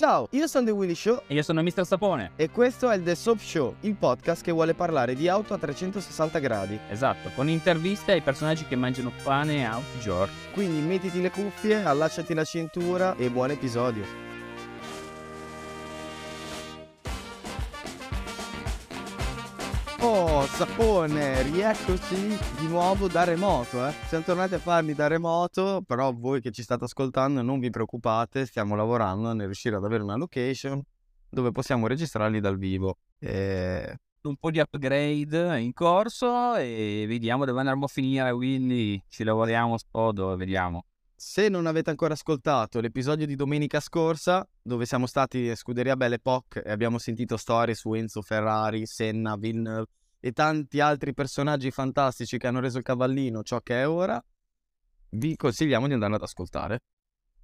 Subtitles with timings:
[0.00, 1.84] Ciao, io sono The Willy Show E io sono Mr.
[1.84, 2.30] Sapone.
[2.36, 5.58] e questo è il The Soap Show, il podcast che vuole parlare di auto a
[5.58, 6.78] 360 gradi.
[6.88, 10.32] Esatto, con interviste ai personaggi che mangiano pane i giorni.
[10.54, 14.29] Quindi mettiti le cuffie, allacciati la cintura e buon episodio.
[20.46, 23.92] Sapone, rieccoci di nuovo da remoto, eh.
[24.06, 28.46] Siamo tornati a farli da remoto, però voi che ci state ascoltando non vi preoccupate,
[28.46, 30.82] stiamo lavorando nel riuscire ad avere una location
[31.28, 32.98] dove possiamo registrarli dal vivo.
[33.18, 33.98] E...
[34.22, 39.78] Un po' di upgrade in corso e vediamo dove andremo a finire, quindi ci lavoriamo
[39.78, 40.84] spodo, vediamo.
[41.14, 46.14] Se non avete ancora ascoltato l'episodio di domenica scorsa, dove siamo stati a Scuderia Belle
[46.14, 49.86] Époque e abbiamo sentito storie su Enzo Ferrari, Senna, Villeneuve
[50.20, 54.22] e tanti altri personaggi fantastici che hanno reso il cavallino ciò che è ora,
[55.10, 56.82] vi consigliamo di andare ad ascoltare.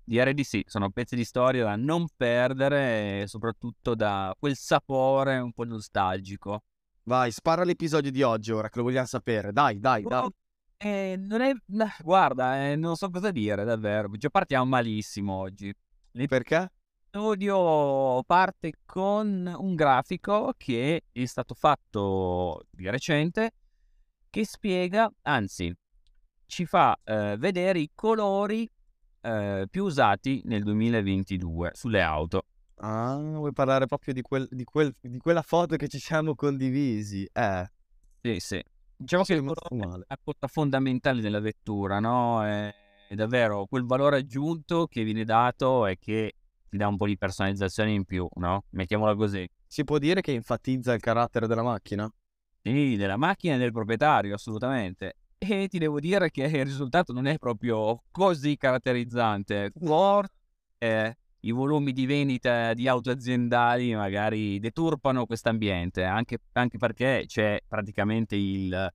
[0.05, 5.39] Direi di sì, sono pezzi di storia da non perdere e soprattutto da quel sapore
[5.39, 6.63] un po' nostalgico.
[7.05, 9.53] Vai, spara l'episodio di oggi ora che lo vogliamo sapere.
[9.53, 10.25] Dai, dai, dai.
[10.25, 10.33] Oh,
[10.77, 11.53] eh, non è...
[12.03, 15.75] Guarda, eh, non so cosa dire davvero, già partiamo malissimo oggi.
[16.13, 16.71] Perché?
[17.17, 23.53] L'episodio parte con un grafico che è stato fatto di recente
[24.29, 25.75] che spiega, anzi,
[26.45, 28.71] ci fa eh, vedere i colori
[29.23, 32.43] eh, più usati nel 2022 sulle auto.
[32.81, 37.27] Ah, vuoi parlare proprio di, quel- di quel- di quella foto che ci siamo condivisi?
[37.33, 37.71] Eh,
[38.21, 38.63] Sì, sì.
[38.95, 42.45] Diciamo Sì, che il colore è una cosa fondamentale della vettura, no?
[42.45, 42.75] È,
[43.09, 46.35] è davvero quel valore aggiunto che viene dato e che
[46.77, 48.65] ti dà un po' di personalizzazione in più, no?
[48.71, 49.49] Mettiamola così.
[49.67, 52.09] si può dire che enfatizza il carattere della macchina?
[52.63, 55.15] Sì, della macchina e del proprietario, assolutamente.
[55.39, 59.73] E ti devo dire che il risultato non è proprio così caratterizzante.
[59.79, 60.33] Forse
[60.79, 67.61] eh, i volumi di vendita di auto aziendali magari deturpano quest'ambiente, anche, anche perché c'è
[67.67, 68.93] praticamente il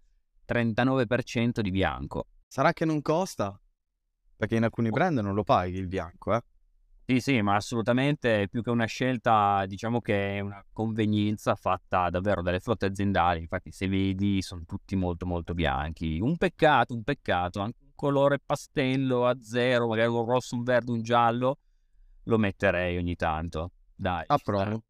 [0.47, 2.27] 39% di bianco.
[2.47, 3.59] Sarà che non costa?
[4.35, 6.41] Perché in alcuni brand non lo paghi il bianco, eh?
[7.11, 12.41] Sì, sì, ma assolutamente più che una scelta, diciamo che è una convenienza fatta davvero
[12.41, 13.41] dalle flotte aziendali.
[13.41, 16.21] Infatti, se vedi, sono tutti molto, molto bianchi.
[16.21, 20.91] Un peccato, un peccato, anche un colore pastello a zero, magari un rosso, un verde,
[20.93, 21.57] un giallo,
[22.23, 23.71] lo metterei ogni tanto.
[23.93, 24.23] Dai.
[24.27, 24.81] Approvo.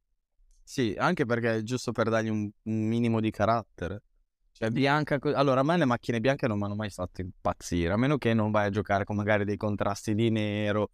[0.61, 4.03] Sì, anche perché è giusto per dargli un, un minimo di carattere.
[4.51, 5.17] Cioè, bianca...
[5.33, 8.35] Allora, a me le macchine bianche non mi hanno mai fatto impazzire, a meno che
[8.35, 10.91] non vai a giocare con magari dei contrasti di nero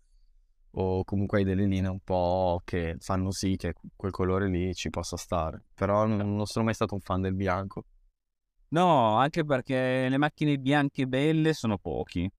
[0.72, 4.90] o comunque hai delle linee un po' che fanno sì che quel colore lì ci
[4.90, 5.64] possa stare.
[5.74, 7.86] Però non, sono mai stato un fan del bianco.
[8.70, 12.30] No, anche perché le macchine bianche belle sono pochi.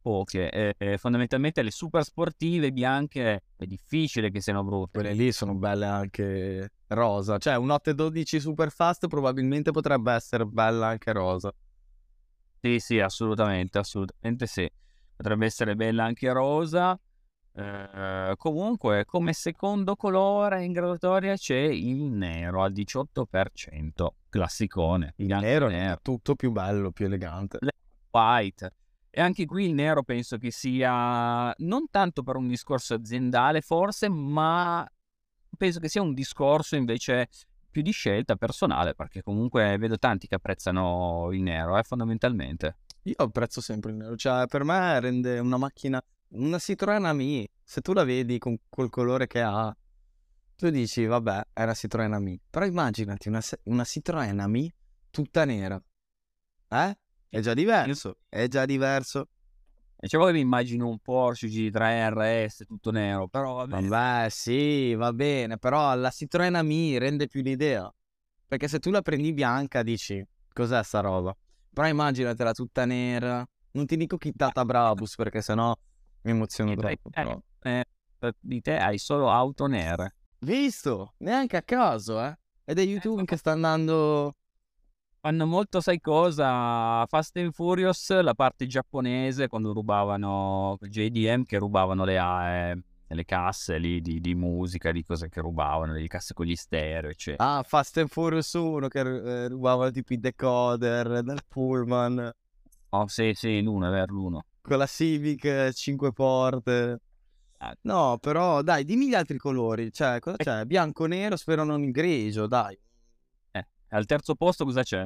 [0.00, 0.50] Poche.
[0.50, 5.00] E, e fondamentalmente le super sportive bianche è difficile che siano brutte.
[5.00, 7.38] Quelle lì sono belle anche rosa.
[7.38, 11.52] Cioè, un 812 super fast probabilmente potrebbe essere bella anche rosa.
[12.60, 14.68] Sì, sì, assolutamente, assolutamente sì.
[15.16, 16.98] Potrebbe essere bella anche rosa.
[17.56, 25.14] Eh, comunque, come secondo colore in graduatoria c'è il nero al 18%, classicone.
[25.16, 27.58] Il nero e è tutto più bello, più elegante.
[28.10, 28.72] white.
[29.10, 34.08] E anche qui il nero penso che sia non tanto per un discorso aziendale, forse,
[34.08, 34.84] ma
[35.56, 37.28] penso che sia un discorso invece
[37.70, 42.78] più di scelta personale, perché comunque vedo tanti che apprezzano il nero, eh, fondamentalmente.
[43.02, 46.02] Io apprezzo sempre il nero, cioè per me rende una macchina,
[46.34, 49.74] una Citroen AMI, se tu la vedi con quel colore che ha,
[50.56, 54.74] tu dici vabbè è una Citroen AMI, però immaginati una, una Citroen AMI
[55.10, 55.80] tutta nera,
[56.68, 56.98] eh?
[57.28, 59.28] È già diverso, è già diverso.
[59.96, 63.86] Diciamo che mi immagino un Porsche GT3 RS tutto nero, però vabbè.
[63.86, 67.92] Vabbè sì, va bene, però la Citroen AMI rende più l'idea,
[68.46, 71.34] perché se tu la prendi bianca dici cos'è sta roba,
[71.72, 75.74] però immaginatela tutta nera, non ti dico chittata Brabus perché sennò
[76.24, 77.08] mi emoziono troppo.
[77.08, 77.40] eh, però.
[77.62, 77.84] eh,
[78.40, 80.16] di te hai solo auto nere.
[80.40, 81.14] Visto?
[81.18, 82.36] Neanche a caso, eh?
[82.64, 84.34] Ed è YouTube che sta andando...
[85.20, 87.06] Fanno molto, sai cosa?
[87.06, 93.78] Fast and Furious, la parte giapponese, quando rubavano JDM, che rubavano le, eh, le casse
[93.78, 97.56] lì di, di musica, di cose che rubavano, le casse con gli stereo, eccetera.
[97.56, 102.30] Ah, Fast and Furious 1 che eh, rubavano tipo i decoder dal pullman
[102.90, 104.44] Oh, sì, sì, l'uno, è vero, l'uno.
[104.66, 107.00] Con la Civic 5 porte.
[107.58, 107.76] Ah.
[107.82, 109.92] No, però dai, dimmi gli altri colori.
[109.92, 110.64] Cioè, cosa c'è?
[110.64, 112.78] Bianco, nero, spero non il grigio, dai.
[113.52, 115.04] Eh, al terzo posto cosa c'è?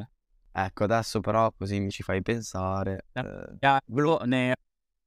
[0.52, 3.06] Ecco, adesso però così mi ci fai pensare.
[3.12, 4.55] Eh, Bianco, nero,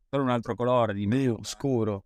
[0.09, 2.06] per un altro colore di blu, scuro.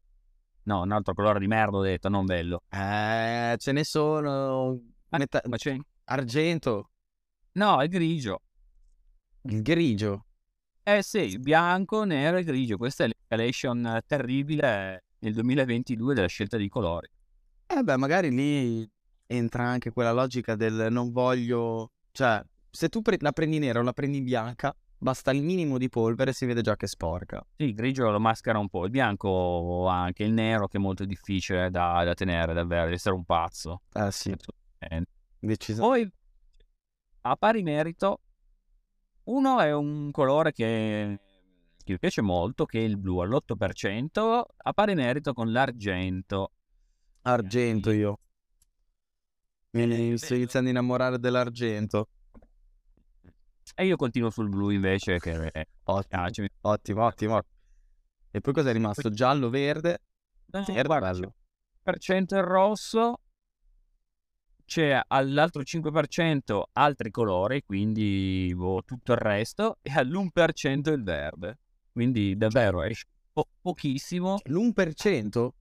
[0.63, 2.61] No, un altro colore di merda ho detto, non bello.
[2.69, 4.79] Eh, ce ne sono...
[5.09, 5.75] Meta- Ma c'è...
[6.05, 6.89] Argento,
[7.53, 8.41] No, è grigio.
[9.43, 10.24] il grigio.
[10.87, 12.77] Eh sì, bianco, nero e grigio.
[12.77, 17.09] Questa è l'escalation terribile nel 2022 della scelta di colori.
[17.65, 18.87] Eh beh, magari lì
[19.25, 21.89] entra anche quella logica del non voglio...
[22.11, 22.39] Cioè,
[22.69, 26.29] se tu pre- la prendi nera o la prendi bianca, basta il minimo di polvere
[26.29, 27.43] e si vede già che è sporca.
[27.55, 31.03] Sì, il grigio lo maschera un po', il bianco anche il nero che è molto
[31.03, 33.81] difficile da, da tenere, davvero, devi essere un pazzo.
[33.91, 34.35] Eh sì,
[35.39, 35.79] decisamente.
[35.79, 36.11] Poi,
[37.21, 38.19] a pari merito,
[39.25, 41.19] uno è un colore che,
[41.83, 46.51] che mi piace molto, che è il blu all'8%, a pari merito con l'argento.
[47.23, 48.19] Argento io.
[49.71, 52.09] Mi Eh, sto iniziando a innamorare dell'argento.
[53.75, 55.49] E io continuo sul blu invece, che mi
[55.83, 56.49] Ottimo, piace.
[56.61, 57.41] ottimo, ottimo.
[58.31, 59.09] E poi cosa è rimasto?
[59.09, 60.01] Giallo, verde?
[60.47, 61.33] No, Verde, guarda, bello.
[61.81, 63.21] per cento il rosso,
[64.65, 71.59] c'è all'altro 5% altri colori, quindi boh, tutto il resto, e all'1% il verde.
[71.91, 72.91] Quindi davvero è
[73.31, 74.39] po- pochissimo.
[74.45, 75.53] L'1%?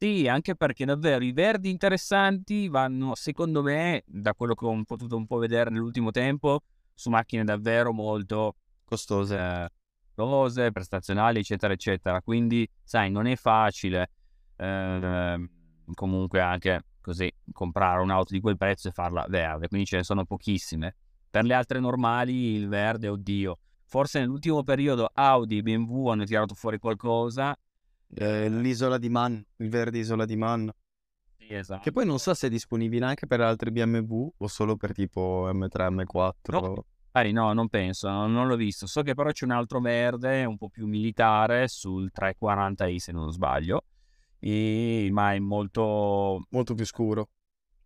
[0.00, 5.16] Sì, anche perché davvero i verdi interessanti vanno, secondo me, da quello che ho potuto
[5.16, 6.60] un po' vedere nell'ultimo tempo,
[6.94, 8.54] su macchine davvero molto
[8.84, 9.36] Costose.
[9.36, 9.68] eh,
[10.14, 12.22] cose, prestazionali, eccetera, eccetera.
[12.22, 14.10] Quindi, sai, non è facile
[14.56, 15.48] ehm,
[15.94, 20.24] comunque anche così comprare un'auto di quel prezzo e farla verde, quindi ce ne sono
[20.24, 20.94] pochissime.
[21.28, 23.58] Per le altre normali, il verde, oddio.
[23.84, 27.58] Forse nell'ultimo periodo Audi e BMW hanno tirato fuori qualcosa.
[28.14, 30.70] Eh, l'isola di Man, il verde isola di Man.
[31.36, 31.82] Sì, esatto.
[31.82, 35.50] Che poi non so se è disponibile anche per altre BMW o solo per tipo
[35.52, 36.60] M3, M4.
[36.60, 36.84] No.
[37.12, 38.86] Ah, no, non penso, non, non l'ho visto.
[38.86, 43.32] So che però c'è un altro verde, un po' più militare, sul 340i se non
[43.32, 43.82] sbaglio.
[44.38, 46.46] E- ma è molto...
[46.50, 47.30] Molto più scuro.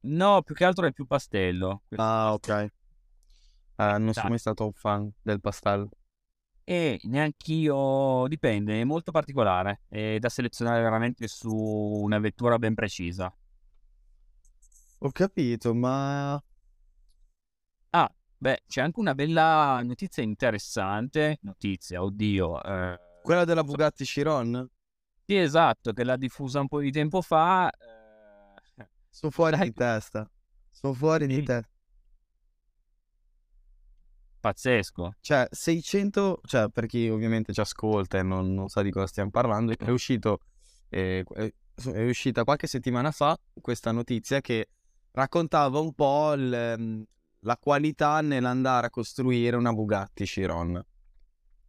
[0.05, 1.83] No, più che altro è più pastello.
[1.97, 2.49] Ah, ok.
[2.49, 2.71] Eh,
[3.77, 4.29] non sono Dai.
[4.31, 5.89] mai stato un fan del pastello.
[6.65, 9.83] E neanch'io, dipende, è molto particolare.
[9.89, 13.35] È da selezionare veramente su una vettura ben precisa.
[14.99, 16.41] Ho capito, ma...
[17.91, 21.39] Ah, beh, c'è anche una bella notizia interessante.
[21.43, 22.63] Notizia, oddio.
[22.63, 24.69] eh, Quella della Bugatti Chiron?
[25.27, 27.69] Sì, esatto, che l'ha diffusa un po' di tempo fa.
[27.71, 27.92] eh,
[29.13, 30.29] Sono fuori di testa.
[30.71, 31.69] Sono fuori di testa.
[34.41, 35.15] pazzesco.
[35.21, 36.41] Cioè, 600...
[36.45, 39.91] Cioè, per chi ovviamente ci ascolta e non, non sa di cosa stiamo parlando, è
[39.91, 40.41] uscito...
[40.89, 44.69] eh, è è uscita qualche settimana fa questa notizia che
[45.13, 47.05] raccontava un po' il, ehm,
[47.41, 50.85] la qualità nell'andare a costruire una Bugatti Chiron.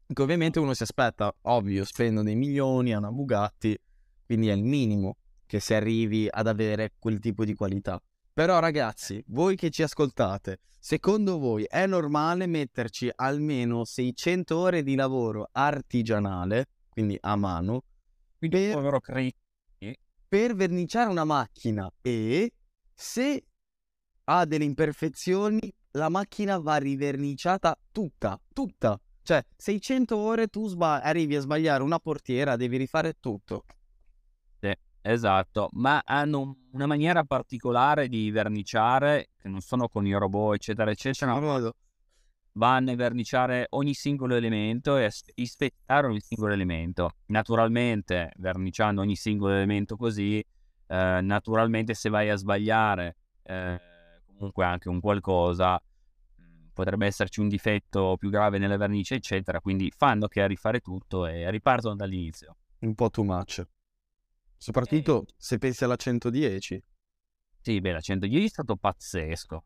[0.05, 3.77] Che ovviamente uno si aspetta, ovvio, spendo dei milioni a una Bugatti,
[4.25, 5.17] quindi è il minimo
[5.53, 8.01] che si arrivi ad avere quel tipo di qualità.
[8.33, 14.95] Però ragazzi, voi che ci ascoltate, secondo voi è normale metterci almeno 600 ore di
[14.95, 17.83] lavoro artigianale, quindi a mano,
[18.39, 19.31] Quindi Per- povero cri-
[20.27, 22.51] per verniciare una macchina e
[22.91, 23.45] se
[24.23, 28.99] ha delle imperfezioni, la macchina va riverniciata tutta, tutta.
[29.21, 33.65] Cioè, 600 ore tu sba- arrivi a sbagliare una portiera, devi rifare tutto.
[35.05, 40.55] Esatto, ma hanno un- una maniera particolare di verniciare, che non sono con i robot,
[40.55, 41.71] eccetera, eccetera, ma
[42.53, 47.11] vanno a verniciare ogni singolo elemento e a ispettare ogni singolo elemento.
[47.27, 53.81] Naturalmente, verniciando ogni singolo elemento così, eh, naturalmente se vai a sbagliare eh,
[54.25, 56.43] comunque anche un qualcosa, mh,
[56.73, 59.59] potrebbe esserci un difetto più grave nella vernice, eccetera.
[59.59, 62.55] Quindi fanno che a rifare tutto e ripartono dall'inizio.
[62.79, 63.65] Un po' too much.
[64.63, 66.81] Soprattutto se pensi alla 110.
[67.59, 69.65] Sì, beh, la 110 è stato pazzesco.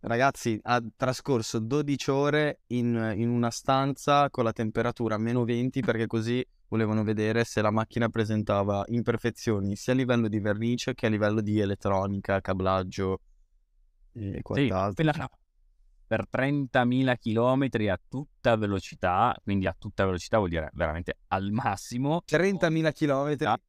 [0.00, 5.80] Ragazzi, ha trascorso 12 ore in, in una stanza con la temperatura a meno 20
[5.82, 11.04] perché così volevano vedere se la macchina presentava imperfezioni sia a livello di vernice che
[11.04, 13.20] a livello di elettronica, cablaggio
[14.14, 14.94] e Sì, quant'altro.
[14.94, 15.30] quella
[16.06, 22.22] per 30.000 km a tutta velocità, quindi a tutta velocità vuol dire veramente al massimo.
[22.24, 23.60] 30.000 km.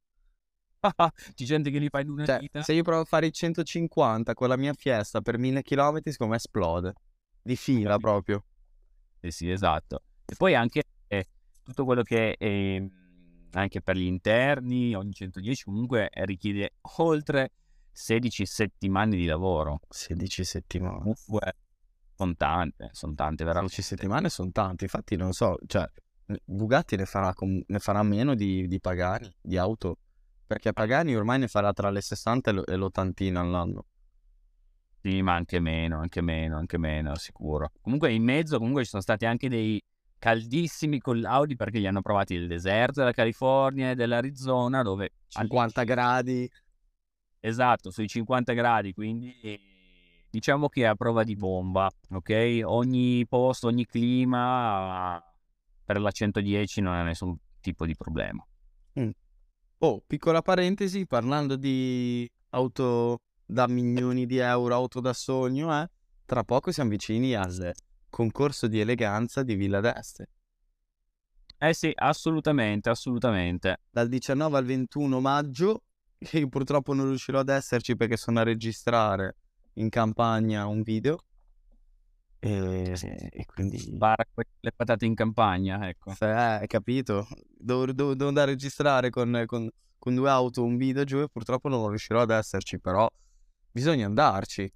[1.34, 2.62] Ci gente che li fa in una Cioè, vita.
[2.62, 6.32] se io provo a fare i 150 con la mia Fiesta per 1000 km, secondo
[6.32, 6.94] me esplode.
[7.42, 8.08] Di fila Capito.
[8.08, 8.44] proprio.
[9.20, 10.02] Sì, sì, esatto.
[10.24, 11.26] E poi anche eh,
[11.62, 12.90] tutto quello che è ehm,
[13.52, 17.52] anche per gli interni, ogni 110 comunque eh, richiede oltre
[17.92, 19.80] 16 settimane di lavoro.
[19.88, 20.98] 16 settimane.
[20.98, 21.56] Comunque
[22.14, 23.74] sono tante, sono tante veramente.
[23.74, 25.86] 16 settimane sono tante, infatti non so, cioè
[26.44, 29.98] Bugatti ne farà, com- ne farà meno di, di Pagani, di auto,
[30.52, 33.86] perché Pagani ormai ne farà tra le 60 e l- l'80 all'anno.
[35.00, 37.70] Sì, ma anche meno, anche meno, anche meno, sicuro.
[37.80, 39.82] Comunque in mezzo comunque ci sono stati anche dei
[40.18, 46.48] caldissimi collaudi perché li hanno provati il deserto della California e dell'Arizona dove 50 gradi.
[47.40, 49.34] Esatto, sui 50 gradi, quindi
[50.28, 52.60] diciamo che è a prova di bomba, ok?
[52.64, 55.18] Ogni posto, ogni clima
[55.82, 58.46] per la 110 non ha nessun tipo di problema.
[59.84, 65.90] Oh, piccola parentesi, parlando di auto da milioni di euro, auto da sogno, eh,
[66.24, 67.72] tra poco siamo vicini al
[68.08, 70.28] concorso di eleganza di Villa d'Este.
[71.58, 73.78] Eh sì, assolutamente, assolutamente.
[73.90, 75.82] Dal 19 al 21 maggio,
[76.16, 79.34] che io purtroppo non riuscirò ad esserci perché sono a registrare
[79.74, 81.24] in campagna un video.
[82.44, 83.80] E, e quindi...
[83.92, 84.26] Bara
[84.60, 86.12] le patate in campagna, ecco.
[86.18, 87.28] Hai capito?
[87.56, 91.28] Devo, devo- devo andare a registrare con, con- con due auto un video giù e
[91.28, 93.08] purtroppo non riuscirò ad esserci, però
[93.70, 94.68] bisogna andarci.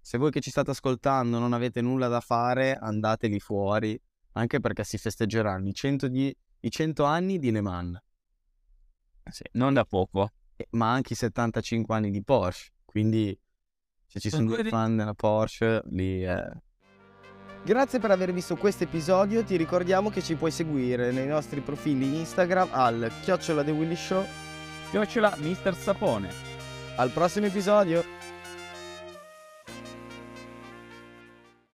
[0.00, 4.00] Se voi che ci state ascoltando non avete nulla da fare, andate lì fuori,
[4.32, 7.98] anche perché si festeggeranno i 100, di- i 100 anni di Le Mans,
[9.30, 10.32] Sì, non da poco.
[10.70, 12.70] ma anche i 75 anni di Porsche.
[12.86, 13.38] Quindi
[14.06, 16.42] se ci sono Sono due due- fan della Porsche, lì è...
[17.64, 22.18] Grazie per aver visto questo episodio, ti ricordiamo che ci puoi seguire nei nostri profili
[22.18, 24.22] Instagram al chiocciola The Willy Show
[24.90, 26.28] Chiocciola Mister Sapone.
[26.96, 28.04] Al prossimo episodio!